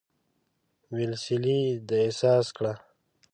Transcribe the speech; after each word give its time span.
ویلسلي 0.95 1.59
دا 1.87 1.97
احساس 2.05 2.45
کړه. 2.57 2.73